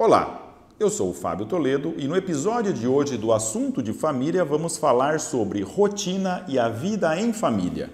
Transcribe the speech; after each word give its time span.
Olá, 0.00 0.54
eu 0.78 0.88
sou 0.88 1.10
o 1.10 1.12
Fábio 1.12 1.44
Toledo 1.44 1.92
e 1.96 2.06
no 2.06 2.14
episódio 2.14 2.72
de 2.72 2.86
hoje 2.86 3.16
do 3.16 3.32
Assunto 3.32 3.82
de 3.82 3.92
Família 3.92 4.44
vamos 4.44 4.76
falar 4.76 5.18
sobre 5.18 5.60
rotina 5.60 6.44
e 6.46 6.56
a 6.56 6.68
vida 6.68 7.20
em 7.20 7.32
família. 7.32 7.90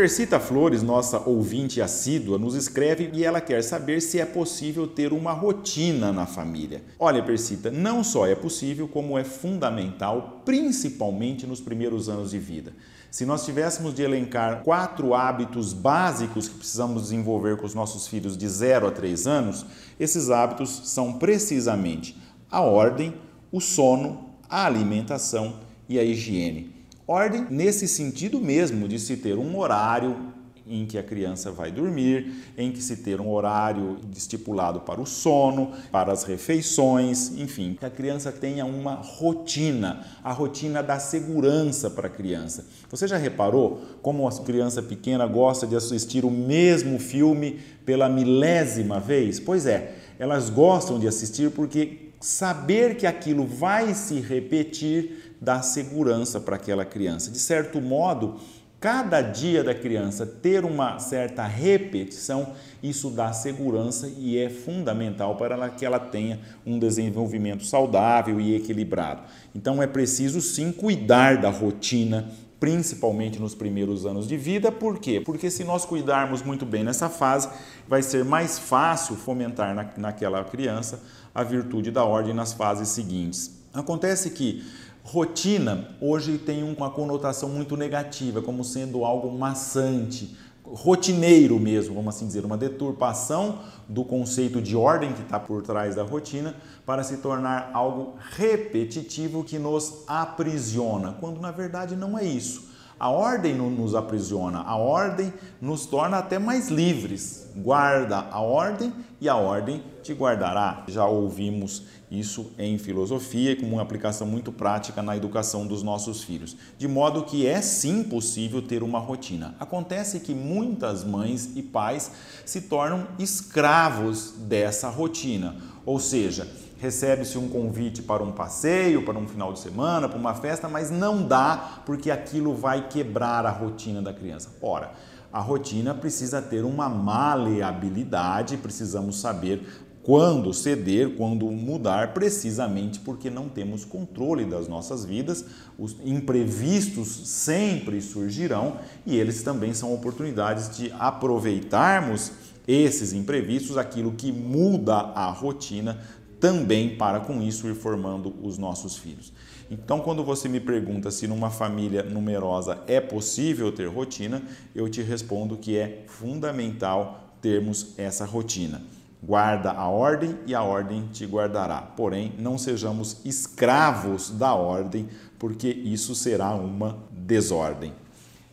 Persita 0.00 0.40
Flores, 0.40 0.82
nossa 0.82 1.18
ouvinte 1.28 1.82
assídua, 1.82 2.38
nos 2.38 2.54
escreve 2.54 3.10
e 3.12 3.22
ela 3.22 3.38
quer 3.38 3.62
saber 3.62 4.00
se 4.00 4.18
é 4.18 4.24
possível 4.24 4.86
ter 4.86 5.12
uma 5.12 5.34
rotina 5.34 6.10
na 6.10 6.24
família. 6.24 6.82
Olha, 6.98 7.22
Persita, 7.22 7.70
não 7.70 8.02
só 8.02 8.26
é 8.26 8.34
possível, 8.34 8.88
como 8.88 9.18
é 9.18 9.24
fundamental, 9.24 10.40
principalmente 10.42 11.46
nos 11.46 11.60
primeiros 11.60 12.08
anos 12.08 12.30
de 12.30 12.38
vida. 12.38 12.72
Se 13.10 13.26
nós 13.26 13.44
tivéssemos 13.44 13.92
de 13.92 14.00
elencar 14.00 14.62
quatro 14.62 15.12
hábitos 15.12 15.74
básicos 15.74 16.48
que 16.48 16.56
precisamos 16.56 17.02
desenvolver 17.02 17.58
com 17.58 17.66
os 17.66 17.74
nossos 17.74 18.08
filhos 18.08 18.38
de 18.38 18.48
0 18.48 18.86
a 18.86 18.90
3 18.90 19.26
anos, 19.26 19.66
esses 19.98 20.30
hábitos 20.30 20.80
são 20.88 21.18
precisamente 21.18 22.16
a 22.50 22.62
ordem, 22.62 23.12
o 23.52 23.60
sono, 23.60 24.30
a 24.48 24.64
alimentação 24.64 25.56
e 25.86 25.98
a 25.98 26.02
higiene. 26.02 26.79
Ordem 27.10 27.44
nesse 27.50 27.88
sentido 27.88 28.40
mesmo 28.40 28.86
de 28.86 28.96
se 28.96 29.16
ter 29.16 29.36
um 29.36 29.58
horário 29.58 30.32
em 30.64 30.86
que 30.86 30.96
a 30.96 31.02
criança 31.02 31.50
vai 31.50 31.72
dormir, 31.72 32.32
em 32.56 32.70
que 32.70 32.80
se 32.80 32.98
ter 32.98 33.20
um 33.20 33.28
horário 33.32 33.98
estipulado 34.16 34.78
para 34.82 35.00
o 35.00 35.06
sono, 35.06 35.72
para 35.90 36.12
as 36.12 36.22
refeições, 36.22 37.32
enfim, 37.36 37.76
que 37.76 37.84
a 37.84 37.90
criança 37.90 38.30
tenha 38.30 38.64
uma 38.64 38.94
rotina, 38.94 40.06
a 40.22 40.30
rotina 40.30 40.84
da 40.84 41.00
segurança 41.00 41.90
para 41.90 42.06
a 42.06 42.10
criança. 42.10 42.68
Você 42.88 43.08
já 43.08 43.16
reparou 43.16 43.82
como 44.00 44.28
a 44.28 44.44
criança 44.44 44.80
pequena 44.80 45.26
gosta 45.26 45.66
de 45.66 45.74
assistir 45.74 46.24
o 46.24 46.30
mesmo 46.30 47.00
filme 47.00 47.58
pela 47.84 48.08
milésima 48.08 49.00
vez? 49.00 49.40
Pois 49.40 49.66
é, 49.66 49.96
elas 50.16 50.48
gostam 50.48 50.96
de 50.96 51.08
assistir 51.08 51.50
porque 51.50 52.10
saber 52.20 52.96
que 52.96 53.06
aquilo 53.06 53.46
vai 53.46 53.94
se 53.94 54.20
repetir 54.20 55.29
dá 55.40 55.62
segurança 55.62 56.38
para 56.38 56.56
aquela 56.56 56.84
criança. 56.84 57.30
De 57.30 57.38
certo 57.38 57.80
modo, 57.80 58.38
cada 58.80 59.20
dia 59.20 59.62
da 59.62 59.74
criança 59.74 60.26
ter 60.26 60.64
uma 60.64 60.98
certa 60.98 61.44
repetição, 61.44 62.52
isso 62.82 63.10
dá 63.10 63.32
segurança 63.32 64.10
e 64.18 64.38
é 64.38 64.48
fundamental 64.48 65.36
para 65.36 65.68
que 65.68 65.84
ela 65.84 65.98
tenha 65.98 66.40
um 66.64 66.78
desenvolvimento 66.78 67.64
saudável 67.64 68.40
e 68.40 68.54
equilibrado. 68.54 69.22
Então 69.54 69.82
é 69.82 69.86
preciso 69.86 70.40
sim 70.40 70.72
cuidar 70.72 71.38
da 71.38 71.50
rotina, 71.50 72.30
principalmente 72.58 73.38
nos 73.38 73.54
primeiros 73.54 74.04
anos 74.04 74.26
de 74.26 74.36
vida. 74.36 74.70
Por 74.72 74.98
quê? 74.98 75.20
Porque 75.20 75.50
se 75.50 75.64
nós 75.64 75.84
cuidarmos 75.84 76.42
muito 76.42 76.66
bem 76.66 76.84
nessa 76.84 77.08
fase, 77.08 77.48
vai 77.86 78.02
ser 78.02 78.24
mais 78.24 78.58
fácil 78.58 79.16
fomentar 79.16 79.74
na, 79.74 79.90
naquela 79.96 80.44
criança 80.44 81.02
a 81.34 81.42
virtude 81.42 81.90
da 81.90 82.04
ordem 82.04 82.34
nas 82.34 82.52
fases 82.52 82.88
seguintes. 82.88 83.60
Acontece 83.72 84.30
que 84.30 84.64
Rotina 85.12 85.88
hoje 86.00 86.38
tem 86.38 86.62
uma 86.62 86.88
conotação 86.88 87.48
muito 87.48 87.76
negativa, 87.76 88.40
como 88.40 88.62
sendo 88.62 89.04
algo 89.04 89.36
maçante, 89.36 90.36
rotineiro 90.62 91.58
mesmo, 91.58 91.96
vamos 91.96 92.14
assim 92.14 92.28
dizer, 92.28 92.44
uma 92.44 92.56
deturpação 92.56 93.58
do 93.88 94.04
conceito 94.04 94.62
de 94.62 94.76
ordem 94.76 95.12
que 95.12 95.22
está 95.22 95.40
por 95.40 95.62
trás 95.62 95.96
da 95.96 96.04
rotina 96.04 96.54
para 96.86 97.02
se 97.02 97.16
tornar 97.16 97.72
algo 97.74 98.14
repetitivo 98.36 99.42
que 99.42 99.58
nos 99.58 100.04
aprisiona, 100.06 101.16
quando 101.18 101.40
na 101.40 101.50
verdade 101.50 101.96
não 101.96 102.16
é 102.16 102.24
isso. 102.24 102.69
A 103.00 103.08
ordem 103.08 103.54
não 103.54 103.70
nos 103.70 103.94
aprisiona, 103.94 104.60
a 104.60 104.76
ordem 104.76 105.32
nos 105.58 105.86
torna 105.86 106.18
até 106.18 106.38
mais 106.38 106.68
livres. 106.68 107.48
Guarda 107.56 108.26
a 108.30 108.40
ordem 108.42 108.92
e 109.18 109.26
a 109.26 109.36
ordem 109.36 109.82
te 110.02 110.12
guardará. 110.12 110.84
Já 110.86 111.06
ouvimos 111.06 111.82
isso 112.10 112.52
em 112.58 112.76
filosofia 112.76 113.56
com 113.56 113.64
uma 113.64 113.80
aplicação 113.80 114.26
muito 114.26 114.52
prática 114.52 115.00
na 115.00 115.16
educação 115.16 115.66
dos 115.66 115.82
nossos 115.82 116.22
filhos. 116.22 116.54
De 116.76 116.86
modo 116.86 117.24
que 117.24 117.46
é 117.46 117.62
sim 117.62 118.02
possível 118.02 118.60
ter 118.60 118.82
uma 118.82 118.98
rotina. 118.98 119.54
Acontece 119.58 120.20
que 120.20 120.34
muitas 120.34 121.02
mães 121.02 121.56
e 121.56 121.62
pais 121.62 122.10
se 122.44 122.60
tornam 122.60 123.06
escravos 123.18 124.34
dessa 124.40 124.90
rotina, 124.90 125.56
ou 125.86 125.98
seja, 125.98 126.46
recebe-se 126.80 127.36
um 127.36 127.48
convite 127.48 128.02
para 128.02 128.22
um 128.22 128.32
passeio, 128.32 129.04
para 129.04 129.18
um 129.18 129.28
final 129.28 129.52
de 129.52 129.58
semana, 129.58 130.08
para 130.08 130.18
uma 130.18 130.34
festa, 130.34 130.68
mas 130.68 130.90
não 130.90 131.26
dá 131.26 131.82
porque 131.84 132.10
aquilo 132.10 132.54
vai 132.54 132.88
quebrar 132.88 133.44
a 133.44 133.50
rotina 133.50 134.00
da 134.00 134.12
criança. 134.12 134.48
Ora, 134.62 134.92
a 135.32 135.40
rotina 135.40 135.94
precisa 135.94 136.40
ter 136.40 136.64
uma 136.64 136.88
maleabilidade, 136.88 138.56
precisamos 138.56 139.20
saber 139.20 139.62
quando 140.02 140.54
ceder, 140.54 141.14
quando 141.16 141.44
mudar, 141.50 142.14
precisamente 142.14 142.98
porque 143.00 143.28
não 143.28 143.48
temos 143.48 143.84
controle 143.84 144.46
das 144.46 144.66
nossas 144.66 145.04
vidas. 145.04 145.44
Os 145.78 145.94
imprevistos 146.04 147.28
sempre 147.28 148.00
surgirão 148.00 148.78
e 149.04 149.16
eles 149.16 149.42
também 149.42 149.74
são 149.74 149.92
oportunidades 149.92 150.74
de 150.74 150.90
aproveitarmos 150.98 152.32
esses 152.66 153.12
imprevistos, 153.12 153.76
aquilo 153.76 154.12
que 154.12 154.30
muda 154.30 154.94
a 154.94 155.30
rotina, 155.30 155.98
também 156.40 156.96
para 156.96 157.20
com 157.20 157.42
isso 157.42 157.68
ir 157.68 157.74
formando 157.74 158.34
os 158.42 158.56
nossos 158.56 158.96
filhos. 158.96 159.32
Então, 159.70 160.00
quando 160.00 160.24
você 160.24 160.48
me 160.48 160.58
pergunta 160.58 161.10
se 161.10 161.28
numa 161.28 161.50
família 161.50 162.02
numerosa 162.02 162.82
é 162.88 163.00
possível 163.00 163.70
ter 163.70 163.86
rotina, 163.86 164.42
eu 164.74 164.88
te 164.88 165.00
respondo 165.02 165.56
que 165.56 165.76
é 165.76 166.02
fundamental 166.08 167.36
termos 167.40 167.94
essa 167.96 168.24
rotina. 168.24 168.82
Guarda 169.22 169.70
a 169.70 169.86
ordem 169.86 170.36
e 170.46 170.54
a 170.54 170.62
ordem 170.62 171.06
te 171.12 171.26
guardará. 171.26 171.82
Porém, 171.82 172.32
não 172.38 172.56
sejamos 172.56 173.18
escravos 173.24 174.30
da 174.30 174.54
ordem, 174.54 175.08
porque 175.38 175.68
isso 175.68 176.14
será 176.14 176.54
uma 176.54 176.98
desordem. 177.12 177.92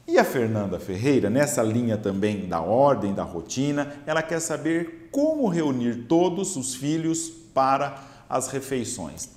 E 0.07 0.17
a 0.17 0.23
Fernanda 0.23 0.79
Ferreira, 0.79 1.29
nessa 1.29 1.63
linha 1.63 1.97
também 1.97 2.47
da 2.47 2.61
ordem, 2.61 3.13
da 3.13 3.23
rotina, 3.23 3.93
ela 4.05 4.21
quer 4.21 4.39
saber 4.39 5.09
como 5.11 5.47
reunir 5.47 6.05
todos 6.07 6.55
os 6.55 6.75
filhos 6.75 7.29
para 7.57 7.97
as 8.29 8.50
refeições. 8.50 9.29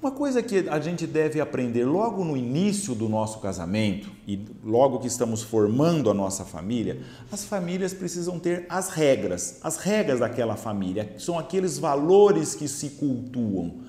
Uma 0.00 0.10
coisa 0.10 0.42
que 0.42 0.66
a 0.66 0.80
gente 0.80 1.06
deve 1.06 1.42
aprender 1.42 1.84
logo 1.84 2.24
no 2.24 2.38
início 2.38 2.94
do 2.94 3.06
nosso 3.06 3.38
casamento 3.40 4.10
e 4.26 4.40
logo 4.64 4.98
que 4.98 5.06
estamos 5.06 5.42
formando 5.42 6.08
a 6.08 6.14
nossa 6.14 6.42
família, 6.42 7.02
as 7.30 7.44
famílias 7.44 7.92
precisam 7.92 8.38
ter 8.38 8.64
as 8.66 8.88
regras, 8.88 9.58
as 9.62 9.76
regras 9.76 10.20
daquela 10.20 10.56
família, 10.56 11.14
são 11.18 11.38
aqueles 11.38 11.78
valores 11.78 12.54
que 12.54 12.66
se 12.66 12.90
cultuam, 12.90 13.80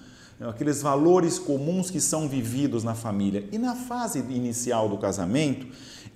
aqueles 0.42 0.82
valores 0.82 1.40
comuns 1.40 1.90
que 1.90 2.02
são 2.02 2.28
vividos 2.28 2.84
na 2.84 2.94
família. 2.94 3.48
E 3.54 3.58
na 3.58 3.74
fase 3.74 4.20
inicial 4.20 4.90
do 4.90 4.98
casamento, 4.98 5.66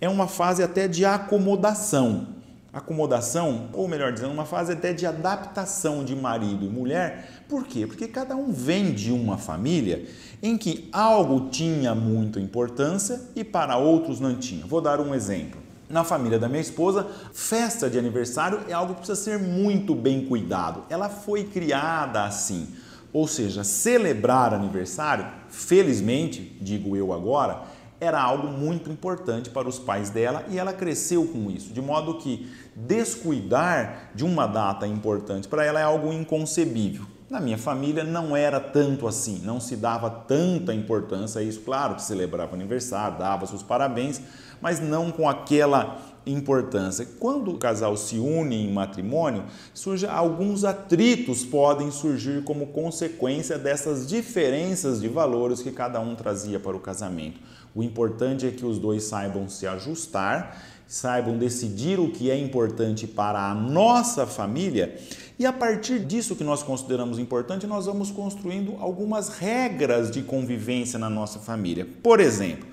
é 0.02 0.10
uma 0.10 0.28
fase 0.28 0.62
até 0.62 0.90
de 0.90 1.06
acomodação 1.06 2.39
acomodação, 2.72 3.70
ou 3.74 3.88
melhor 3.88 4.12
dizendo, 4.12 4.32
uma 4.32 4.46
fase 4.46 4.74
até 4.74 4.94
de 4.94 5.06
adaptação 5.06 6.04
de 6.04 6.16
marido 6.16 6.66
e 6.66 6.70
mulher. 6.70 7.44
Por 7.48 7.66
quê? 7.66 7.88
Porque 7.88 8.08
cada 8.08 8.36
um 8.36 8.52
vem 8.52 8.92
de 8.92 9.12
uma 9.12 9.38
família 9.38 10.06
em 10.42 10.58
que 10.58 10.88
algo 10.92 11.50
tinha 11.50 11.96
muita 11.96 12.40
importância 12.40 13.22
e 13.36 13.44
para 13.44 13.78
outros 13.78 14.20
não 14.20 14.36
tinha. 14.36 14.66
Vou 14.66 14.82
dar 14.82 15.00
um 15.00 15.14
exemplo. 15.14 15.60
Na 15.90 16.04
família 16.04 16.38
da 16.38 16.48
minha 16.48 16.62
esposa, 16.62 17.08
festa 17.34 17.90
de 17.90 17.98
aniversário 17.98 18.62
é 18.68 18.74
algo 18.74 18.94
que 18.94 19.00
precisa 19.00 19.20
ser 19.20 19.40
muito 19.40 19.96
bem 19.96 20.26
cuidado. 20.26 20.84
Ela 20.88 21.10
foi 21.10 21.44
criada 21.46 22.24
assim. 22.24 22.68
Ou 23.12 23.28
seja, 23.28 23.64
celebrar 23.64 24.54
aniversário, 24.54 25.26
felizmente, 25.50 26.56
digo 26.62 26.96
eu 26.96 27.12
agora, 27.12 27.64
era 28.00 28.22
algo 28.22 28.48
muito 28.48 28.90
importante 28.90 29.50
para 29.50 29.68
os 29.68 29.78
pais 29.78 30.10
dela 30.10 30.46
e 30.50 30.58
ela 30.58 30.74
cresceu 30.74 31.26
com 31.26 31.52
isso, 31.52 31.74
de 31.74 31.82
modo 31.82 32.16
que 32.16 32.50
descuidar 32.76 34.12
de 34.16 34.24
uma 34.24 34.48
data 34.48 34.88
importante 34.88 35.48
para 35.48 35.66
ela 35.66 35.80
é 35.80 35.84
algo 35.84 36.14
inconcebível. 36.14 37.06
Na 37.30 37.40
minha 37.40 37.60
família 37.60 38.04
não 38.04 38.36
era 38.36 38.60
tanto 38.60 39.08
assim, 39.08 39.40
não 39.44 39.60
se 39.60 39.76
dava 39.76 40.10
tanta 40.10 40.74
importância 40.74 41.40
a 41.40 41.44
isso. 41.44 41.60
Claro 41.60 41.94
que 41.94 42.02
celebrava 42.02 42.56
aniversário, 42.56 43.20
dava 43.20 43.46
seus 43.46 43.62
parabéns, 43.62 44.20
mas 44.60 44.80
não 44.80 45.12
com 45.12 45.30
aquela 45.30 46.00
importância. 46.26 47.08
Quando 47.20 47.52
o 47.52 47.58
casal 47.60 47.96
se 47.96 48.18
une 48.18 48.56
em 48.56 48.74
matrimônio, 48.74 49.44
surge 49.76 50.08
alguns 50.08 50.64
atritos 50.64 51.46
podem 51.46 51.92
surgir 51.92 52.44
como 52.44 52.68
consequência 52.68 53.60
dessas 53.60 54.08
diferenças 54.08 55.00
de 55.00 55.08
valores 55.08 55.62
que 55.62 55.72
cada 55.72 56.00
um 56.00 56.16
trazia 56.16 56.60
para 56.60 56.76
o 56.76 56.80
casamento. 56.80 57.40
O 57.76 57.84
importante 57.84 58.48
é 58.48 58.52
que 58.52 58.66
os 58.66 58.80
dois 58.80 59.04
saibam 59.04 59.48
se 59.48 59.68
ajustar, 59.68 60.64
saibam 60.88 61.38
decidir 61.38 62.00
o 62.00 62.12
que 62.12 62.32
é 62.32 62.38
importante 62.38 63.06
para 63.06 63.52
a 63.52 63.54
nossa 63.54 64.26
família 64.26 64.98
e 65.40 65.46
a 65.46 65.54
partir 65.54 66.00
disso 66.00 66.36
que 66.36 66.44
nós 66.44 66.62
consideramos 66.62 67.18
importante, 67.18 67.66
nós 67.66 67.86
vamos 67.86 68.12
construindo 68.12 68.76
algumas 68.78 69.30
regras 69.30 70.12
de 70.12 70.22
convivência 70.22 71.00
na 71.00 71.10
nossa 71.10 71.40
família. 71.40 71.88
Por 72.04 72.20
exemplo, 72.20 72.68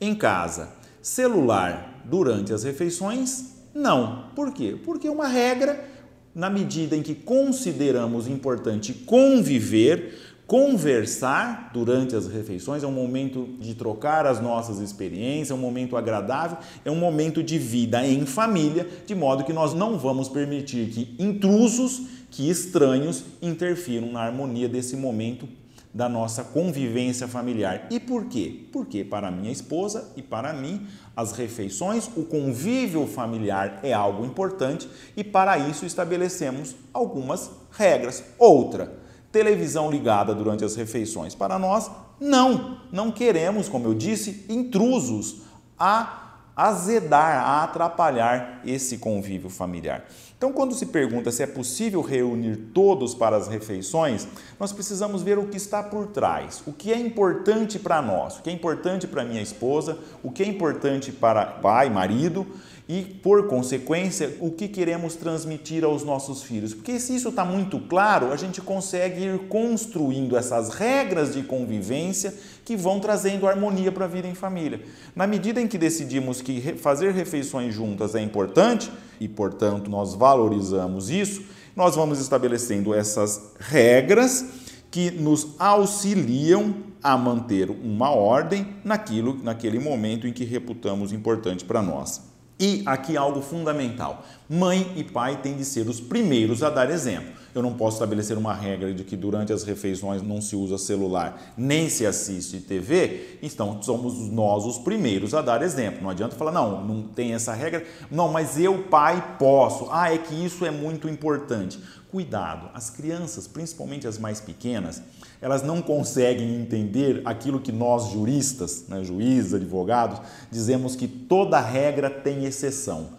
Em 0.00 0.14
casa, 0.14 0.68
celular 1.02 2.02
durante 2.04 2.52
as 2.52 2.62
refeições? 2.62 3.54
Não. 3.74 4.30
Por 4.34 4.52
quê? 4.52 4.76
Porque 4.84 5.08
é 5.08 5.10
uma 5.10 5.26
regra, 5.26 5.84
na 6.32 6.48
medida 6.48 6.96
em 6.96 7.02
que 7.02 7.16
consideramos 7.16 8.28
importante 8.28 8.92
conviver, 8.92 10.27
conversar 10.48 11.70
durante 11.74 12.16
as 12.16 12.26
refeições, 12.26 12.82
é 12.82 12.86
um 12.86 12.92
momento 12.92 13.46
de 13.60 13.74
trocar 13.74 14.26
as 14.26 14.40
nossas 14.40 14.78
experiências, 14.78 15.50
é 15.50 15.54
um 15.54 15.58
momento 15.58 15.94
agradável, 15.94 16.56
é 16.86 16.90
um 16.90 16.96
momento 16.96 17.42
de 17.42 17.58
vida 17.58 18.04
em 18.06 18.24
família, 18.24 18.88
de 19.06 19.14
modo 19.14 19.44
que 19.44 19.52
nós 19.52 19.74
não 19.74 19.98
vamos 19.98 20.26
permitir 20.26 20.88
que 20.88 21.14
intrusos, 21.22 22.00
que 22.30 22.48
estranhos 22.48 23.24
interfiram 23.42 24.10
na 24.10 24.20
harmonia 24.20 24.70
desse 24.70 24.96
momento 24.96 25.46
da 25.92 26.08
nossa 26.08 26.42
convivência 26.42 27.28
familiar. 27.28 27.86
E 27.90 28.00
por 28.00 28.24
quê? 28.24 28.68
Porque 28.72 29.04
para 29.04 29.30
minha 29.30 29.52
esposa 29.52 30.12
e 30.16 30.22
para 30.22 30.54
mim, 30.54 30.86
as 31.14 31.32
refeições, 31.32 32.08
o 32.16 32.22
convívio 32.22 33.06
familiar 33.06 33.80
é 33.82 33.92
algo 33.92 34.24
importante 34.24 34.88
e 35.14 35.22
para 35.22 35.58
isso 35.58 35.84
estabelecemos 35.84 36.74
algumas 36.94 37.50
regras. 37.70 38.24
Outra, 38.38 39.07
televisão 39.38 39.88
ligada 39.88 40.34
durante 40.34 40.64
as 40.64 40.74
refeições. 40.74 41.32
Para 41.32 41.58
nós, 41.58 41.88
não, 42.20 42.78
não 42.90 43.12
queremos, 43.12 43.68
como 43.68 43.86
eu 43.86 43.94
disse, 43.94 44.44
intrusos 44.48 45.42
a 45.78 46.24
azedar, 46.56 47.40
a 47.44 47.62
atrapalhar 47.62 48.60
esse 48.66 48.98
convívio 48.98 49.48
familiar. 49.48 50.04
Então, 50.36 50.52
quando 50.52 50.74
se 50.74 50.86
pergunta 50.86 51.30
se 51.30 51.44
é 51.44 51.46
possível 51.46 52.00
reunir 52.00 52.56
todos 52.74 53.14
para 53.14 53.36
as 53.36 53.46
refeições, 53.46 54.26
nós 54.58 54.72
precisamos 54.72 55.22
ver 55.22 55.38
o 55.38 55.46
que 55.46 55.56
está 55.56 55.84
por 55.84 56.08
trás, 56.08 56.60
o 56.66 56.72
que 56.72 56.92
é 56.92 56.98
importante 56.98 57.78
para 57.78 58.02
nós, 58.02 58.38
o 58.38 58.42
que 58.42 58.50
é 58.50 58.52
importante 58.52 59.06
para 59.06 59.24
minha 59.24 59.42
esposa, 59.42 59.98
o 60.20 60.32
que 60.32 60.42
é 60.42 60.46
importante 60.46 61.12
para 61.12 61.46
pai, 61.46 61.88
marido 61.90 62.44
e, 62.88 63.02
por 63.02 63.46
consequência, 63.48 64.34
o 64.40 64.50
que 64.50 64.66
queremos 64.66 65.14
transmitir 65.14 65.84
aos 65.84 66.02
nossos 66.02 66.42
filhos. 66.42 66.72
Porque 66.72 66.98
se 66.98 67.14
isso 67.14 67.28
está 67.28 67.44
muito 67.44 67.78
claro, 67.80 68.32
a 68.32 68.36
gente 68.36 68.62
consegue 68.62 69.24
ir 69.24 69.38
construindo 69.48 70.38
essas 70.38 70.70
regras 70.70 71.34
de 71.34 71.42
convivência 71.42 72.32
que 72.64 72.74
vão 72.76 72.98
trazendo 72.98 73.46
harmonia 73.46 73.92
para 73.92 74.06
a 74.06 74.08
vida 74.08 74.26
em 74.26 74.34
família. 74.34 74.80
Na 75.14 75.26
medida 75.26 75.60
em 75.60 75.66
que 75.66 75.76
decidimos 75.76 76.40
que 76.40 76.60
fazer 76.78 77.12
refeições 77.12 77.74
juntas 77.74 78.14
é 78.14 78.22
importante 78.22 78.90
e, 79.20 79.28
portanto, 79.28 79.90
nós 79.90 80.14
valorizamos 80.14 81.10
isso, 81.10 81.42
nós 81.76 81.94
vamos 81.94 82.18
estabelecendo 82.18 82.94
essas 82.94 83.52
regras 83.58 84.46
que 84.90 85.10
nos 85.10 85.48
auxiliam 85.58 86.74
a 87.02 87.18
manter 87.18 87.70
uma 87.70 88.10
ordem 88.10 88.66
naquilo, 88.82 89.38
naquele 89.42 89.78
momento 89.78 90.26
em 90.26 90.32
que 90.32 90.44
reputamos 90.44 91.12
importante 91.12 91.66
para 91.66 91.82
nós. 91.82 92.27
E 92.60 92.82
aqui 92.86 93.16
algo 93.16 93.40
fundamental: 93.40 94.24
mãe 94.48 94.92
e 94.96 95.04
pai 95.04 95.40
têm 95.40 95.56
de 95.56 95.64
ser 95.64 95.88
os 95.88 96.00
primeiros 96.00 96.62
a 96.62 96.70
dar 96.70 96.90
exemplo. 96.90 97.38
Eu 97.54 97.62
não 97.62 97.72
posso 97.72 97.96
estabelecer 97.96 98.36
uma 98.36 98.54
regra 98.54 98.92
de 98.92 99.02
que 99.02 99.16
durante 99.16 99.52
as 99.52 99.64
refeições 99.64 100.22
não 100.22 100.40
se 100.40 100.54
usa 100.54 100.76
celular 100.76 101.54
nem 101.56 101.88
se 101.88 102.04
assiste 102.04 102.58
TV, 102.60 103.38
então 103.42 103.82
somos 103.82 104.30
nós 104.30 104.64
os 104.64 104.78
primeiros 104.78 105.34
a 105.34 105.40
dar 105.40 105.62
exemplo. 105.62 106.02
Não 106.02 106.10
adianta 106.10 106.36
falar, 106.36 106.52
não, 106.52 106.84
não 106.84 107.02
tem 107.02 107.32
essa 107.32 107.52
regra, 107.54 107.84
não, 108.10 108.30
mas 108.30 108.58
eu, 108.58 108.84
pai, 108.84 109.36
posso. 109.38 109.88
Ah, 109.90 110.12
é 110.12 110.18
que 110.18 110.34
isso 110.34 110.64
é 110.64 110.70
muito 110.70 111.08
importante. 111.08 111.80
Cuidado, 112.10 112.70
as 112.72 112.88
crianças, 112.88 113.46
principalmente 113.46 114.08
as 114.08 114.18
mais 114.18 114.40
pequenas, 114.40 115.02
elas 115.42 115.62
não 115.62 115.82
conseguem 115.82 116.56
entender 116.56 117.20
aquilo 117.26 117.60
que 117.60 117.70
nós 117.70 118.10
juristas, 118.10 118.86
né, 118.88 119.04
juízes, 119.04 119.52
advogados, 119.52 120.20
dizemos 120.50 120.96
que 120.96 121.06
toda 121.06 121.60
regra 121.60 122.08
tem 122.08 122.46
exceção. 122.46 123.10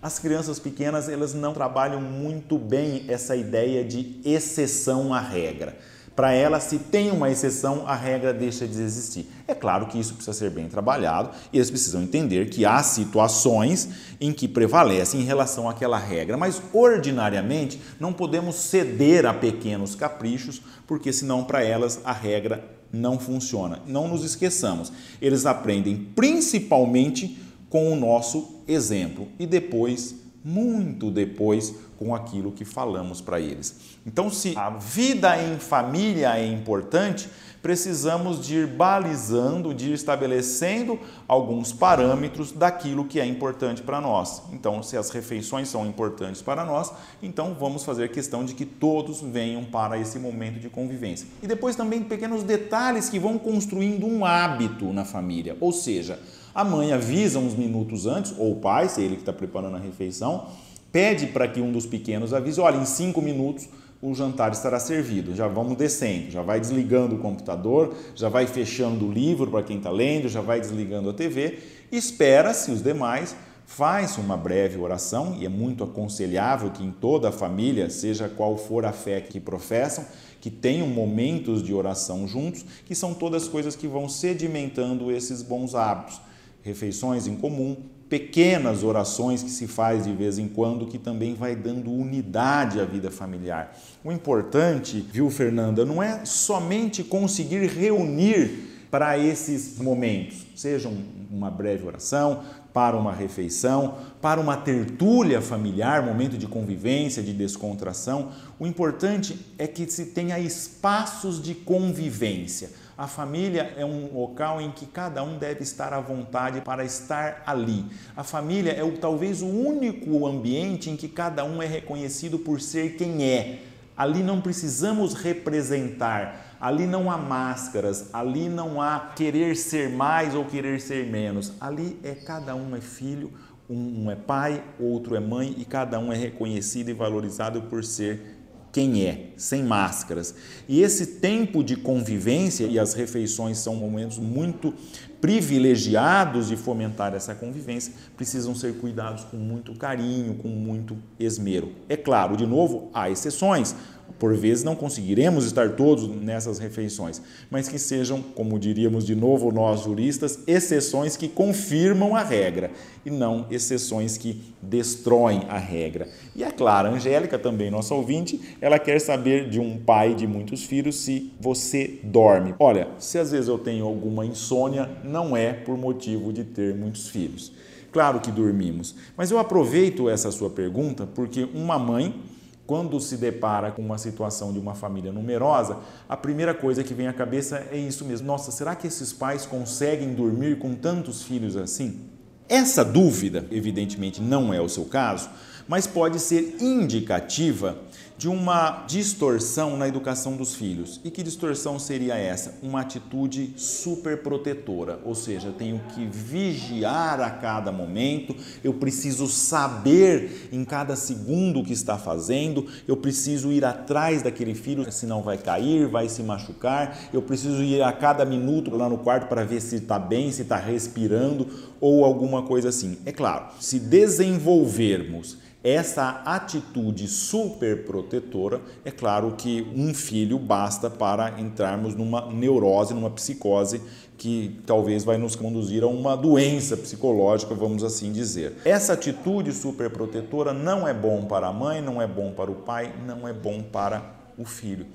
As 0.00 0.18
crianças 0.18 0.58
pequenas, 0.58 1.10
elas 1.10 1.34
não 1.34 1.52
trabalham 1.52 2.00
muito 2.00 2.56
bem 2.56 3.04
essa 3.08 3.36
ideia 3.36 3.84
de 3.84 4.18
exceção 4.24 5.12
à 5.12 5.20
regra. 5.20 5.76
Para 6.18 6.32
elas, 6.32 6.64
se 6.64 6.80
tem 6.80 7.12
uma 7.12 7.30
exceção, 7.30 7.84
a 7.86 7.94
regra 7.94 8.34
deixa 8.34 8.66
de 8.66 8.82
existir. 8.82 9.30
É 9.46 9.54
claro 9.54 9.86
que 9.86 10.00
isso 10.00 10.14
precisa 10.14 10.36
ser 10.36 10.50
bem 10.50 10.66
trabalhado 10.66 11.30
e 11.52 11.58
eles 11.58 11.70
precisam 11.70 12.02
entender 12.02 12.50
que 12.50 12.66
há 12.66 12.82
situações 12.82 13.88
em 14.20 14.32
que 14.32 14.48
prevalecem 14.48 15.20
em 15.20 15.24
relação 15.24 15.70
àquela 15.70 15.96
regra, 15.96 16.36
mas 16.36 16.60
ordinariamente 16.72 17.80
não 18.00 18.12
podemos 18.12 18.56
ceder 18.56 19.26
a 19.26 19.32
pequenos 19.32 19.94
caprichos, 19.94 20.60
porque 20.88 21.12
senão 21.12 21.44
para 21.44 21.62
elas 21.62 22.00
a 22.04 22.12
regra 22.12 22.68
não 22.92 23.16
funciona. 23.16 23.80
Não 23.86 24.08
nos 24.08 24.24
esqueçamos, 24.24 24.92
eles 25.22 25.46
aprendem 25.46 26.08
principalmente 26.16 27.40
com 27.70 27.92
o 27.92 27.96
nosso 27.96 28.64
exemplo 28.66 29.28
e 29.38 29.46
depois, 29.46 30.16
muito 30.44 31.10
depois, 31.10 31.74
com 31.98 32.14
aquilo 32.14 32.52
que 32.52 32.64
falamos 32.64 33.20
para 33.20 33.40
eles. 33.40 33.98
Então, 34.06 34.30
se 34.30 34.56
a 34.56 34.70
vida 34.70 35.36
em 35.42 35.58
família 35.58 36.38
é 36.38 36.46
importante, 36.46 37.28
precisamos 37.60 38.46
de 38.46 38.54
ir 38.54 38.66
balizando, 38.66 39.74
de 39.74 39.90
ir 39.90 39.94
estabelecendo 39.94 40.98
alguns 41.26 41.72
parâmetros 41.72 42.52
daquilo 42.52 43.04
que 43.04 43.18
é 43.18 43.26
importante 43.26 43.82
para 43.82 44.00
nós. 44.00 44.42
Então, 44.52 44.82
se 44.82 44.96
as 44.96 45.10
refeições 45.10 45.68
são 45.68 45.84
importantes 45.86 46.40
para 46.40 46.64
nós, 46.64 46.92
então 47.22 47.56
vamos 47.58 47.84
fazer 47.84 48.10
questão 48.10 48.44
de 48.44 48.54
que 48.54 48.64
todos 48.64 49.20
venham 49.20 49.64
para 49.64 49.98
esse 49.98 50.18
momento 50.18 50.60
de 50.60 50.68
convivência. 50.68 51.26
E 51.42 51.46
depois 51.46 51.74
também 51.74 52.02
pequenos 52.02 52.44
detalhes 52.44 53.08
que 53.08 53.18
vão 53.18 53.38
construindo 53.38 54.06
um 54.06 54.24
hábito 54.24 54.92
na 54.92 55.04
família, 55.04 55.56
ou 55.60 55.72
seja, 55.72 56.20
a 56.58 56.64
mãe 56.64 56.92
avisa 56.92 57.38
uns 57.38 57.54
minutos 57.54 58.04
antes, 58.04 58.34
ou 58.36 58.50
o 58.50 58.56
pai, 58.56 58.88
se 58.88 59.00
é 59.00 59.04
ele 59.04 59.14
que 59.14 59.22
está 59.22 59.32
preparando 59.32 59.76
a 59.76 59.78
refeição, 59.78 60.46
pede 60.90 61.28
para 61.28 61.46
que 61.46 61.60
um 61.60 61.70
dos 61.70 61.86
pequenos 61.86 62.34
avise: 62.34 62.60
olha, 62.60 62.78
em 62.78 62.84
cinco 62.84 63.22
minutos 63.22 63.68
o 64.02 64.12
jantar 64.12 64.50
estará 64.50 64.80
servido. 64.80 65.36
Já 65.36 65.46
vamos 65.46 65.76
descendo, 65.76 66.32
já 66.32 66.42
vai 66.42 66.58
desligando 66.58 67.14
o 67.14 67.20
computador, 67.20 67.94
já 68.12 68.28
vai 68.28 68.48
fechando 68.48 69.06
o 69.06 69.12
livro 69.12 69.48
para 69.48 69.62
quem 69.62 69.76
está 69.76 69.90
lendo, 69.90 70.28
já 70.28 70.40
vai 70.40 70.60
desligando 70.60 71.08
a 71.10 71.12
TV. 71.12 71.60
Espera-se 71.92 72.72
os 72.72 72.82
demais, 72.82 73.36
faz 73.64 74.18
uma 74.18 74.36
breve 74.36 74.80
oração, 74.80 75.36
e 75.38 75.46
é 75.46 75.48
muito 75.48 75.84
aconselhável 75.84 76.70
que 76.70 76.82
em 76.82 76.90
toda 76.90 77.28
a 77.28 77.32
família, 77.32 77.88
seja 77.88 78.28
qual 78.28 78.56
for 78.56 78.84
a 78.84 78.90
fé 78.90 79.20
que 79.20 79.38
professam, 79.38 80.04
que 80.40 80.50
tenham 80.50 80.88
momentos 80.88 81.62
de 81.62 81.72
oração 81.72 82.26
juntos, 82.26 82.64
que 82.84 82.96
são 82.96 83.14
todas 83.14 83.46
coisas 83.46 83.76
que 83.76 83.86
vão 83.86 84.08
sedimentando 84.08 85.12
esses 85.12 85.40
bons 85.40 85.76
hábitos 85.76 86.26
refeições 86.62 87.26
em 87.26 87.36
comum, 87.36 87.76
pequenas 88.08 88.82
orações 88.82 89.42
que 89.42 89.50
se 89.50 89.66
faz 89.66 90.04
de 90.04 90.12
vez 90.12 90.38
em 90.38 90.48
quando, 90.48 90.86
que 90.86 90.98
também 90.98 91.34
vai 91.34 91.54
dando 91.54 91.92
unidade 91.92 92.80
à 92.80 92.84
vida 92.84 93.10
familiar. 93.10 93.76
O 94.02 94.10
importante, 94.10 95.00
viu, 95.12 95.28
Fernanda, 95.30 95.84
não 95.84 96.02
é 96.02 96.24
somente 96.24 97.04
conseguir 97.04 97.66
reunir 97.66 98.76
para 98.90 99.18
esses 99.18 99.78
momentos, 99.78 100.46
seja 100.56 100.90
uma 101.30 101.50
breve 101.50 101.86
oração, 101.86 102.42
para 102.72 102.96
uma 102.96 103.12
refeição, 103.12 103.96
para 104.22 104.40
uma 104.40 104.56
tertúlia 104.56 105.42
familiar, 105.42 106.02
momento 106.02 106.38
de 106.38 106.46
convivência, 106.46 107.22
de 107.22 107.34
descontração. 107.34 108.30
O 108.58 108.66
importante 108.66 109.38
é 109.58 109.66
que 109.66 109.90
se 109.90 110.06
tenha 110.06 110.38
espaços 110.38 111.42
de 111.42 111.54
convivência 111.54 112.70
a 112.98 113.06
família 113.06 113.72
é 113.76 113.84
um 113.84 114.12
local 114.12 114.60
em 114.60 114.72
que 114.72 114.84
cada 114.84 115.22
um 115.22 115.38
deve 115.38 115.62
estar 115.62 115.92
à 115.92 116.00
vontade 116.00 116.60
para 116.62 116.84
estar 116.84 117.44
ali. 117.46 117.86
A 118.16 118.24
família 118.24 118.72
é 118.72 118.82
o, 118.82 118.98
talvez 118.98 119.40
o 119.40 119.46
único 119.46 120.26
ambiente 120.26 120.90
em 120.90 120.96
que 120.96 121.06
cada 121.06 121.44
um 121.44 121.62
é 121.62 121.66
reconhecido 121.66 122.40
por 122.40 122.60
ser 122.60 122.96
quem 122.96 123.22
é. 123.22 123.60
Ali 123.96 124.20
não 124.20 124.40
precisamos 124.40 125.14
representar, 125.14 126.56
ali 126.60 126.86
não 126.86 127.08
há 127.08 127.16
máscaras, 127.16 128.12
ali 128.12 128.48
não 128.48 128.82
há 128.82 129.12
querer 129.14 129.54
ser 129.54 129.90
mais 129.90 130.34
ou 130.34 130.44
querer 130.44 130.80
ser 130.80 131.06
menos. 131.06 131.52
Ali 131.60 132.00
é 132.02 132.16
cada 132.16 132.56
um 132.56 132.74
é 132.74 132.80
filho, 132.80 133.32
um 133.70 134.10
é 134.10 134.16
pai, 134.16 134.64
outro 134.80 135.14
é 135.14 135.20
mãe 135.20 135.54
e 135.56 135.64
cada 135.64 136.00
um 136.00 136.12
é 136.12 136.16
reconhecido 136.16 136.88
e 136.88 136.94
valorizado 136.94 137.62
por 137.62 137.84
ser 137.84 138.37
quem 138.72 139.06
é, 139.06 139.30
sem 139.36 139.62
máscaras. 139.62 140.34
E 140.68 140.82
esse 140.82 141.06
tempo 141.06 141.62
de 141.62 141.76
convivência 141.76 142.66
e 142.66 142.78
as 142.78 142.94
refeições 142.94 143.58
são 143.58 143.76
momentos 143.76 144.18
muito 144.18 144.74
privilegiados 145.20 146.48
de 146.48 146.56
fomentar 146.56 147.14
essa 147.14 147.34
convivência, 147.34 147.92
precisam 148.16 148.54
ser 148.54 148.74
cuidados 148.74 149.24
com 149.24 149.36
muito 149.36 149.74
carinho, 149.74 150.34
com 150.34 150.48
muito 150.48 150.96
esmero. 151.18 151.72
É 151.88 151.96
claro, 151.96 152.36
de 152.36 152.46
novo, 152.46 152.90
há 152.94 153.10
exceções. 153.10 153.74
Por 154.18 154.34
vezes 154.34 154.64
não 154.64 154.74
conseguiremos 154.74 155.44
estar 155.44 155.76
todos 155.76 156.08
nessas 156.08 156.58
refeições, 156.58 157.20
mas 157.50 157.68
que 157.68 157.78
sejam, 157.78 158.22
como 158.22 158.58
diríamos 158.58 159.04
de 159.04 159.14
novo 159.14 159.52
nós 159.52 159.82
juristas, 159.82 160.40
exceções 160.46 161.16
que 161.16 161.28
confirmam 161.28 162.16
a 162.16 162.22
regra 162.22 162.70
e 163.04 163.10
não 163.10 163.46
exceções 163.50 164.16
que 164.16 164.54
destroem 164.60 165.42
a 165.48 165.58
regra. 165.58 166.08
E 166.34 166.42
é 166.42 166.50
claro, 166.50 166.88
a 166.88 166.92
Angélica 166.92 167.38
também, 167.38 167.70
nossa 167.70 167.94
ouvinte, 167.94 168.40
ela 168.60 168.78
quer 168.78 169.00
saber 169.00 169.48
de 169.48 169.60
um 169.60 169.78
pai 169.78 170.14
de 170.14 170.26
muitos 170.26 170.64
filhos 170.64 170.96
se 170.96 171.32
você 171.38 172.00
dorme. 172.02 172.54
Olha, 172.58 172.88
se 172.98 173.18
às 173.18 173.30
vezes 173.30 173.48
eu 173.48 173.58
tenho 173.58 173.84
alguma 173.84 174.26
insônia, 174.26 174.90
não 175.08 175.36
é 175.36 175.52
por 175.52 175.76
motivo 175.76 176.32
de 176.32 176.44
ter 176.44 176.74
muitos 176.74 177.08
filhos. 177.08 177.52
Claro 177.90 178.20
que 178.20 178.30
dormimos, 178.30 178.94
mas 179.16 179.30
eu 179.30 179.38
aproveito 179.38 180.08
essa 180.08 180.30
sua 180.30 180.50
pergunta 180.50 181.06
porque 181.06 181.48
uma 181.54 181.78
mãe 181.78 182.22
quando 182.68 183.00
se 183.00 183.16
depara 183.16 183.72
com 183.72 183.80
uma 183.80 183.96
situação 183.96 184.52
de 184.52 184.58
uma 184.58 184.74
família 184.74 185.10
numerosa, 185.10 185.78
a 186.06 186.14
primeira 186.14 186.52
coisa 186.52 186.84
que 186.84 186.92
vem 186.92 187.08
à 187.08 187.14
cabeça 187.14 187.66
é 187.72 187.78
isso 187.78 188.04
mesmo. 188.04 188.26
Nossa, 188.26 188.52
será 188.52 188.76
que 188.76 188.86
esses 188.86 189.10
pais 189.10 189.46
conseguem 189.46 190.12
dormir 190.12 190.58
com 190.58 190.74
tantos 190.74 191.22
filhos 191.22 191.56
assim? 191.56 191.98
Essa 192.46 192.84
dúvida, 192.84 193.46
evidentemente, 193.50 194.20
não 194.20 194.52
é 194.52 194.60
o 194.60 194.68
seu 194.68 194.84
caso, 194.84 195.30
mas 195.68 195.86
pode 195.86 196.18
ser 196.18 196.56
indicativa 196.60 197.78
de 198.18 198.28
uma 198.28 198.84
distorção 198.88 199.76
na 199.76 199.86
educação 199.86 200.36
dos 200.36 200.56
filhos. 200.56 201.00
E 201.04 201.10
que 201.10 201.22
distorção 201.22 201.78
seria 201.78 202.16
essa? 202.16 202.58
Uma 202.60 202.80
atitude 202.80 203.54
super 203.56 204.20
protetora, 204.24 204.98
ou 205.04 205.14
seja, 205.14 205.54
tenho 205.56 205.80
que 205.94 206.04
vigiar 206.04 207.20
a 207.20 207.30
cada 207.30 207.70
momento, 207.70 208.34
eu 208.64 208.74
preciso 208.74 209.28
saber 209.28 210.48
em 210.50 210.64
cada 210.64 210.96
segundo 210.96 211.60
o 211.60 211.64
que 211.64 211.72
está 211.72 211.96
fazendo, 211.96 212.66
eu 212.88 212.96
preciso 212.96 213.52
ir 213.52 213.64
atrás 213.64 214.20
daquele 214.20 214.54
filho, 214.54 214.90
senão 214.90 215.22
vai 215.22 215.38
cair, 215.38 215.86
vai 215.86 216.08
se 216.08 216.22
machucar, 216.24 216.98
eu 217.12 217.22
preciso 217.22 217.62
ir 217.62 217.80
a 217.82 217.92
cada 217.92 218.24
minuto 218.24 218.76
lá 218.76 218.88
no 218.88 218.98
quarto 218.98 219.28
para 219.28 219.44
ver 219.44 219.60
se 219.60 219.76
está 219.76 219.96
bem, 219.96 220.32
se 220.32 220.42
está 220.42 220.56
respirando 220.56 221.46
ou 221.80 222.04
alguma 222.04 222.42
coisa 222.42 222.70
assim. 222.70 222.98
É 223.06 223.12
claro, 223.12 223.46
se 223.60 223.78
desenvolvermos 223.78 225.38
essa 225.62 226.22
atitude 226.24 227.08
super 227.08 227.84
protetora, 227.84 228.60
é 228.84 228.90
claro 228.90 229.34
que 229.36 229.66
um 229.74 229.92
filho 229.92 230.38
basta 230.38 230.88
para 230.88 231.40
entrarmos 231.40 231.94
numa 231.94 232.26
neurose, 232.26 232.94
numa 232.94 233.10
psicose 233.10 233.82
que 234.16 234.60
talvez 234.66 235.04
vai 235.04 235.16
nos 235.16 235.36
conduzir 235.36 235.82
a 235.82 235.86
uma 235.86 236.16
doença 236.16 236.76
psicológica, 236.76 237.54
vamos 237.54 237.84
assim 237.84 238.12
dizer. 238.12 238.56
Essa 238.64 238.92
atitude 238.92 239.52
super 239.52 239.90
protetora 239.90 240.52
não 240.52 240.86
é 240.86 240.94
bom 240.94 241.24
para 241.24 241.48
a 241.48 241.52
mãe, 241.52 241.80
não 241.80 242.00
é 242.00 242.06
bom 242.06 242.32
para 242.32 242.50
o 242.50 242.56
pai, 242.56 242.92
não 243.06 243.26
é 243.26 243.32
bom 243.32 243.62
para 243.62 244.02
o 244.36 244.44
filho. 244.44 244.86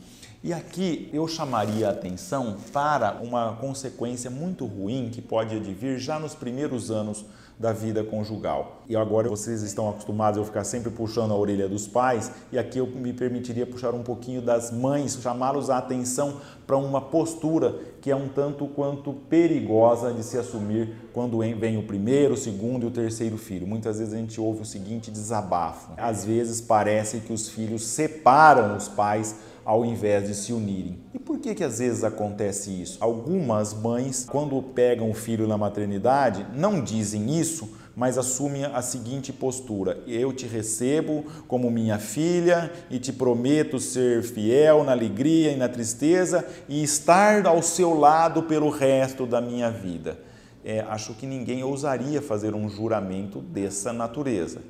E 0.43 0.51
aqui 0.51 1.09
eu 1.13 1.25
chamaria 1.25 1.87
a 1.87 1.91
atenção 1.91 2.57
para 2.73 3.17
uma 3.21 3.53
consequência 3.55 4.29
muito 4.29 4.65
ruim 4.65 5.09
que 5.09 5.21
pode 5.21 5.55
advir 5.55 5.97
já 5.99 6.19
nos 6.19 6.35
primeiros 6.35 6.91
anos 6.91 7.25
da 7.63 7.71
vida 7.71 8.03
conjugal. 8.03 8.83
E 8.89 8.95
agora 8.97 9.29
vocês 9.29 9.61
estão 9.61 9.89
acostumados 9.89 10.37
a 10.37 10.43
ficar 10.43 10.65
sempre 10.65 10.91
puxando 10.91 11.31
a 11.31 11.37
orelha 11.37 11.65
dos 11.65 11.87
pais, 11.87 12.29
e 12.51 12.59
aqui 12.59 12.77
eu 12.77 12.85
me 12.85 13.13
permitiria 13.13 13.65
puxar 13.65 13.93
um 13.93 14.03
pouquinho 14.03 14.41
das 14.41 14.69
mães, 14.69 15.17
chamá-los 15.21 15.69
a 15.69 15.77
atenção 15.77 16.41
para 16.67 16.75
uma 16.75 16.99
postura 16.99 17.79
que 18.01 18.11
é 18.11 18.15
um 18.17 18.27
tanto 18.27 18.67
quanto 18.67 19.13
perigosa 19.13 20.11
de 20.11 20.23
se 20.23 20.37
assumir 20.37 20.93
quando 21.13 21.37
vem 21.39 21.77
o 21.77 21.83
primeiro, 21.83 22.33
o 22.33 22.37
segundo 22.37 22.83
e 22.83 22.87
o 22.87 22.91
terceiro 22.91 23.37
filho. 23.37 23.65
Muitas 23.65 23.97
vezes 23.97 24.13
a 24.13 24.17
gente 24.17 24.41
ouve 24.41 24.63
o 24.63 24.65
seguinte 24.65 25.09
desabafo. 25.09 25.93
Às 25.95 26.25
vezes 26.25 26.59
parece 26.59 27.21
que 27.21 27.31
os 27.31 27.47
filhos 27.47 27.83
separam 27.85 28.75
os 28.75 28.89
pais 28.89 29.37
ao 29.65 29.85
invés 29.85 30.27
de 30.27 30.35
se 30.35 30.53
unirem. 30.53 30.97
E 31.13 31.19
por 31.19 31.39
que 31.39 31.55
que 31.55 31.63
às 31.63 31.79
vezes 31.79 32.03
acontece 32.03 32.69
isso? 32.69 32.97
Algumas 32.99 33.73
mães, 33.73 34.25
quando 34.29 34.61
pegam 34.61 35.09
o 35.09 35.13
filho 35.13 35.47
na 35.47 35.57
maternidade, 35.57 36.45
não 36.53 36.83
dizem 36.83 37.39
isso, 37.39 37.69
mas 37.95 38.17
assumem 38.17 38.65
a 38.65 38.81
seguinte 38.81 39.31
postura: 39.31 39.99
eu 40.07 40.33
te 40.33 40.45
recebo 40.47 41.25
como 41.47 41.69
minha 41.69 41.99
filha 41.99 42.71
e 42.89 42.99
te 42.99 43.13
prometo 43.13 43.79
ser 43.79 44.23
fiel 44.23 44.83
na 44.83 44.91
alegria 44.91 45.51
e 45.51 45.55
na 45.55 45.69
tristeza 45.69 46.45
e 46.67 46.83
estar 46.83 47.45
ao 47.45 47.61
seu 47.61 47.97
lado 47.97 48.43
pelo 48.43 48.69
resto 48.69 49.25
da 49.25 49.39
minha 49.39 49.69
vida. 49.69 50.17
É, 50.65 50.79
acho 50.81 51.13
que 51.13 51.25
ninguém 51.25 51.61
ousaria 51.63 52.21
fazer 52.21 52.55
um 52.55 52.69
juramento 52.69 53.39
dessa 53.39 53.91
natureza. 53.91 54.61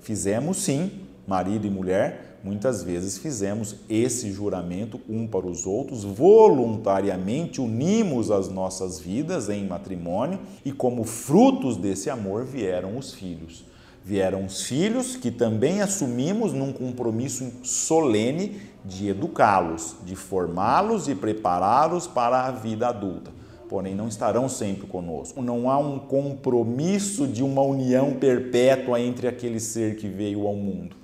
Fizemos 0.00 0.58
sim, 0.58 0.90
marido 1.26 1.66
e 1.66 1.70
mulher, 1.70 2.38
muitas 2.42 2.82
vezes 2.82 3.18
fizemos 3.18 3.76
esse 3.88 4.32
juramento 4.32 5.00
um 5.08 5.26
para 5.26 5.46
os 5.46 5.66
outros, 5.66 6.04
voluntariamente 6.04 7.60
unimos 7.60 8.30
as 8.30 8.48
nossas 8.48 8.98
vidas 8.98 9.48
em 9.48 9.66
matrimônio 9.66 10.40
e, 10.64 10.72
como 10.72 11.04
frutos 11.04 11.76
desse 11.76 12.08
amor, 12.10 12.44
vieram 12.44 12.96
os 12.96 13.12
filhos. 13.12 13.64
Vieram 14.02 14.46
os 14.46 14.62
filhos 14.62 15.14
que 15.14 15.30
também 15.30 15.82
assumimos 15.82 16.52
num 16.52 16.72
compromisso 16.72 17.52
solene 17.62 18.60
de 18.84 19.08
educá-los, 19.08 19.96
de 20.04 20.16
formá-los 20.16 21.06
e 21.06 21.14
prepará-los 21.14 22.06
para 22.06 22.46
a 22.46 22.50
vida 22.50 22.88
adulta. 22.88 23.30
Porém, 23.68 23.94
não 23.94 24.08
estarão 24.08 24.48
sempre 24.48 24.86
conosco. 24.86 25.40
Não 25.40 25.70
há 25.70 25.78
um 25.78 25.98
compromisso 25.98 27.26
de 27.26 27.42
uma 27.42 27.62
união 27.62 28.14
perpétua 28.14 29.00
entre 29.00 29.28
aquele 29.28 29.60
ser 29.60 29.96
que 29.96 30.08
veio 30.08 30.44
ao 30.46 30.56
mundo. 30.56 30.96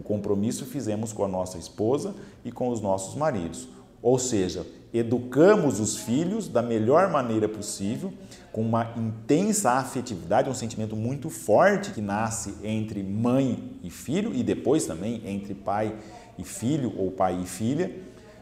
O 0.00 0.02
compromisso 0.02 0.64
fizemos 0.64 1.12
com 1.12 1.22
a 1.22 1.28
nossa 1.28 1.58
esposa 1.58 2.14
e 2.42 2.50
com 2.50 2.70
os 2.70 2.80
nossos 2.80 3.14
maridos. 3.14 3.68
Ou 4.00 4.18
seja, 4.18 4.66
educamos 4.94 5.78
os 5.78 5.98
filhos 5.98 6.48
da 6.48 6.62
melhor 6.62 7.10
maneira 7.10 7.46
possível, 7.46 8.10
com 8.50 8.62
uma 8.62 8.94
intensa 8.96 9.72
afetividade, 9.72 10.48
um 10.48 10.54
sentimento 10.54 10.96
muito 10.96 11.28
forte 11.28 11.90
que 11.90 12.00
nasce 12.00 12.54
entre 12.64 13.02
mãe 13.02 13.78
e 13.82 13.90
filho 13.90 14.34
e 14.34 14.42
depois 14.42 14.86
também 14.86 15.20
entre 15.26 15.52
pai 15.52 15.94
e 16.38 16.44
filho 16.44 16.94
ou 16.96 17.10
pai 17.10 17.38
e 17.42 17.46
filha, 17.46 17.94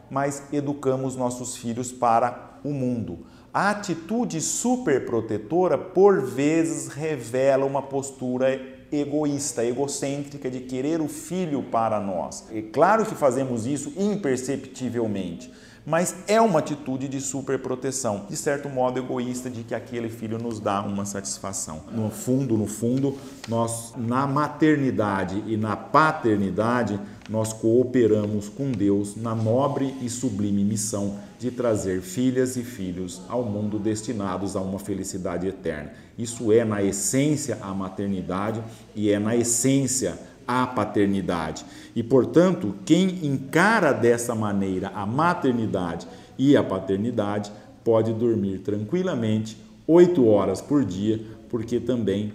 mas 0.09 0.43
educamos 0.53 1.17
nossos 1.17 1.57
filhos 1.57 1.91
para 1.91 2.57
o 2.63 2.69
mundo. 2.69 3.25
A 3.53 3.71
atitude 3.71 4.39
superprotetora 4.39 5.77
por 5.77 6.21
vezes 6.21 6.87
revela 6.87 7.65
uma 7.65 7.81
postura 7.81 8.78
egoísta, 8.91 9.63
egocêntrica 9.63 10.49
de 10.49 10.61
querer 10.61 11.01
o 11.01 11.07
filho 11.07 11.63
para 11.63 11.99
nós. 11.99 12.45
É 12.51 12.61
claro 12.61 13.05
que 13.05 13.15
fazemos 13.15 13.65
isso 13.65 13.93
imperceptivelmente, 13.97 15.51
mas 15.89 16.15
é 16.27 16.39
uma 16.39 16.59
atitude 16.59 17.07
de 17.07 17.19
superproteção, 17.19 18.27
de 18.29 18.37
certo 18.37 18.69
modo 18.69 18.99
egoísta, 18.99 19.49
de 19.49 19.63
que 19.63 19.73
aquele 19.73 20.07
filho 20.07 20.37
nos 20.37 20.59
dá 20.59 20.81
uma 20.81 21.03
satisfação. 21.03 21.81
No 21.91 22.11
fundo, 22.11 22.55
no 22.55 22.67
fundo, 22.67 23.17
nós 23.47 23.93
na 23.97 24.27
maternidade 24.27 25.43
e 25.47 25.57
na 25.57 25.75
paternidade, 25.75 26.99
nós 27.27 27.51
cooperamos 27.51 28.49
com 28.49 28.71
Deus 28.71 29.15
na 29.15 29.33
nobre 29.33 29.95
e 29.99 30.09
sublime 30.09 30.63
missão 30.63 31.17
de 31.39 31.49
trazer 31.49 32.01
filhas 32.01 32.55
e 32.55 32.63
filhos 32.63 33.21
ao 33.27 33.43
mundo 33.43 33.79
destinados 33.79 34.55
a 34.55 34.61
uma 34.61 34.77
felicidade 34.77 35.47
eterna. 35.47 35.91
Isso 36.17 36.51
é, 36.51 36.63
na 36.63 36.83
essência, 36.83 37.57
a 37.61 37.73
maternidade 37.73 38.61
e 38.93 39.09
é, 39.09 39.17
na 39.17 39.35
essência, 39.35 40.19
a 40.51 40.65
paternidade. 40.65 41.63
E, 41.95 42.01
portanto, 42.01 42.73
quem 42.83 43.23
encara 43.23 43.93
dessa 43.93 44.33
maneira 44.33 44.91
a 44.95 45.05
maternidade 45.05 46.07
e 46.39 46.57
a 46.57 46.63
paternidade 46.63 47.51
pode 47.83 48.11
dormir 48.13 48.57
tranquilamente 48.59 49.55
oito 49.85 50.25
horas 50.25 50.59
por 50.59 50.83
dia, 50.83 51.23
porque 51.49 51.79
também 51.79 52.33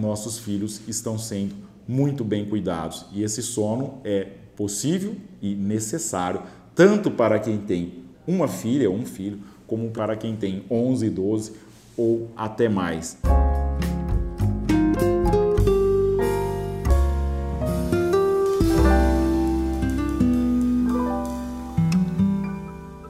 nossos 0.00 0.38
filhos 0.38 0.80
estão 0.88 1.18
sendo 1.18 1.54
muito 1.86 2.24
bem 2.24 2.46
cuidados. 2.46 3.04
E 3.12 3.22
esse 3.22 3.42
sono 3.42 4.00
é 4.02 4.28
possível 4.56 5.14
e 5.42 5.54
necessário 5.54 6.40
tanto 6.74 7.10
para 7.10 7.38
quem 7.38 7.58
tem 7.58 7.92
uma 8.26 8.48
filha 8.48 8.88
ou 8.88 8.96
um 8.96 9.04
filho, 9.04 9.40
como 9.66 9.90
para 9.90 10.16
quem 10.16 10.34
tem 10.36 10.64
11, 10.70 11.10
12 11.10 11.52
ou 11.98 12.30
até 12.34 12.66
mais. 12.66 13.18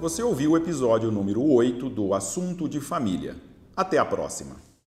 Você 0.03 0.21
ouviu 0.21 0.51
o 0.51 0.57
episódio 0.57 1.13
número 1.13 1.41
8 1.41 1.89
do 1.89 2.13
Assunto 2.13 2.69
de 2.69 2.81
Família. 2.81 3.37
Até 3.77 3.99
a 3.99 4.05
próxima! 4.05 4.72